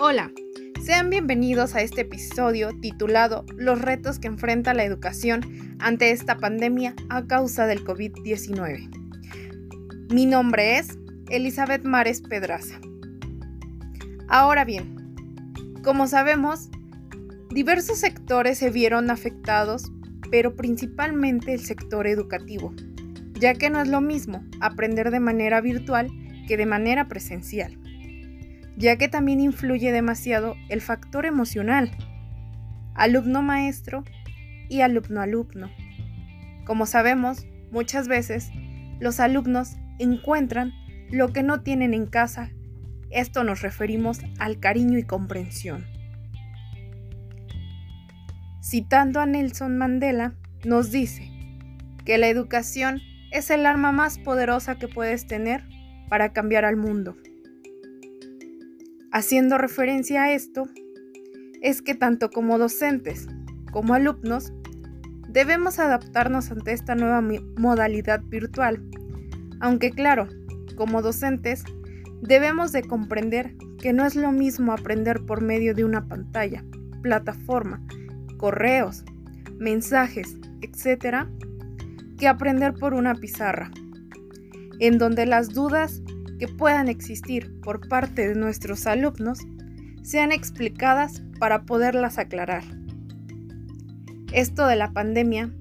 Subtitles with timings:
[0.00, 0.30] Hola,
[0.80, 6.94] sean bienvenidos a este episodio titulado Los retos que enfrenta la educación ante esta pandemia
[7.08, 8.88] a causa del COVID-19.
[10.14, 10.96] Mi nombre es
[11.30, 12.78] Elizabeth Mares Pedraza.
[14.28, 14.94] Ahora bien,
[15.82, 16.70] como sabemos,
[17.50, 19.90] diversos sectores se vieron afectados,
[20.30, 22.72] pero principalmente el sector educativo,
[23.34, 26.08] ya que no es lo mismo aprender de manera virtual
[26.46, 27.76] que de manera presencial
[28.78, 31.90] ya que también influye demasiado el factor emocional,
[32.94, 34.04] alumno-maestro
[34.68, 35.68] y alumno-alumno.
[36.64, 38.52] Como sabemos, muchas veces
[39.00, 40.72] los alumnos encuentran
[41.10, 42.50] lo que no tienen en casa.
[43.10, 45.84] Esto nos referimos al cariño y comprensión.
[48.62, 50.34] Citando a Nelson Mandela,
[50.64, 51.32] nos dice
[52.04, 53.00] que la educación
[53.32, 55.64] es el arma más poderosa que puedes tener
[56.08, 57.16] para cambiar al mundo.
[59.10, 60.68] Haciendo referencia a esto,
[61.62, 63.26] es que tanto como docentes
[63.72, 64.52] como alumnos
[65.28, 67.22] debemos adaptarnos ante esta nueva
[67.56, 68.82] modalidad virtual.
[69.60, 70.28] Aunque claro,
[70.76, 71.64] como docentes
[72.22, 76.64] debemos de comprender que no es lo mismo aprender por medio de una pantalla,
[77.02, 77.82] plataforma,
[78.36, 79.04] correos,
[79.58, 81.26] mensajes, etc.,
[82.18, 83.70] que aprender por una pizarra,
[84.80, 86.02] en donde las dudas
[86.38, 89.40] que puedan existir por parte de nuestros alumnos
[90.02, 92.64] sean explicadas para poderlas aclarar.
[94.32, 95.52] Esto de la pandemia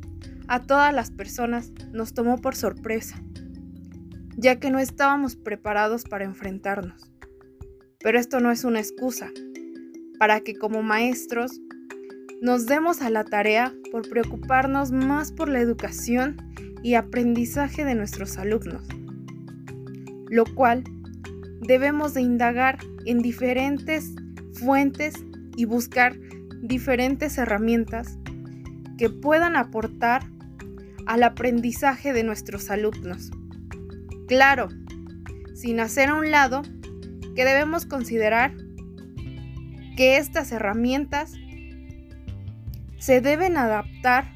[0.47, 3.21] a todas las personas nos tomó por sorpresa,
[4.37, 7.11] ya que no estábamos preparados para enfrentarnos.
[7.99, 9.29] Pero esto no es una excusa
[10.19, 11.59] para que como maestros
[12.41, 16.37] nos demos a la tarea por preocuparnos más por la educación
[16.83, 18.87] y aprendizaje de nuestros alumnos
[20.29, 20.83] lo cual
[21.61, 24.13] debemos de indagar en diferentes
[24.53, 25.15] fuentes
[25.55, 26.15] y buscar
[26.61, 28.17] diferentes herramientas
[28.97, 30.23] que puedan aportar
[31.05, 33.31] al aprendizaje de nuestros alumnos.
[34.27, 34.67] Claro,
[35.55, 36.63] sin hacer a un lado
[37.35, 38.53] que debemos considerar
[39.95, 41.33] que estas herramientas
[42.97, 44.31] se deben adaptar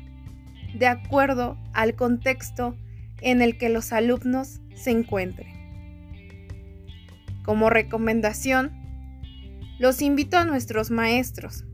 [0.74, 2.76] de acuerdo al contexto
[3.22, 5.61] en el que los alumnos se encuentren.
[7.44, 8.72] Como recomendación,
[9.80, 11.66] los invito a nuestros maestros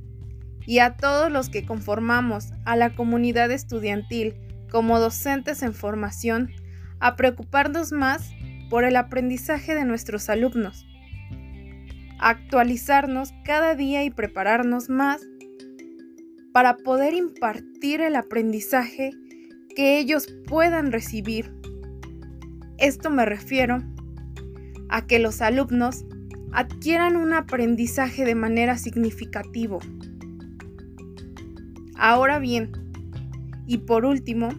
[0.66, 4.36] y a todos los que conformamos a la comunidad estudiantil
[4.72, 6.52] como docentes en formación
[7.00, 8.32] a preocuparnos más
[8.70, 10.86] por el aprendizaje de nuestros alumnos,
[12.20, 15.22] actualizarnos cada día y prepararnos más
[16.54, 19.12] para poder impartir el aprendizaje
[19.76, 21.54] que ellos puedan recibir.
[22.78, 23.84] Esto me refiero
[24.90, 26.06] a que los alumnos
[26.52, 29.80] adquieran un aprendizaje de manera significativo.
[31.96, 32.72] Ahora bien,
[33.66, 34.50] y por último,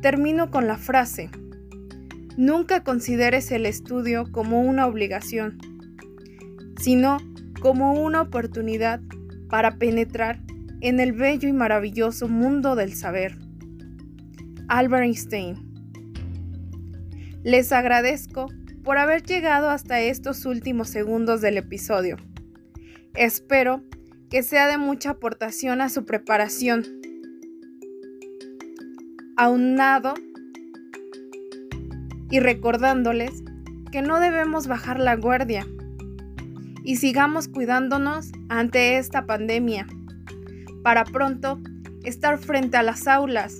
[0.00, 1.30] termino con la frase,
[2.36, 5.58] nunca consideres el estudio como una obligación,
[6.78, 7.18] sino
[7.60, 9.00] como una oportunidad
[9.48, 10.40] para penetrar
[10.80, 13.36] en el bello y maravilloso mundo del saber.
[14.68, 15.56] Albert Einstein.
[17.42, 18.48] Les agradezco
[18.86, 22.18] por haber llegado hasta estos últimos segundos del episodio.
[23.14, 23.82] Espero
[24.30, 26.84] que sea de mucha aportación a su preparación.
[29.36, 30.14] Aunado
[32.30, 33.32] y recordándoles
[33.90, 35.66] que no debemos bajar la guardia
[36.84, 39.88] y sigamos cuidándonos ante esta pandemia
[40.84, 41.60] para pronto
[42.04, 43.58] estar frente a las aulas,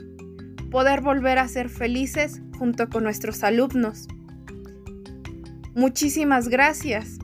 [0.70, 4.06] poder volver a ser felices junto con nuestros alumnos
[5.76, 7.18] Muchísimas gracias.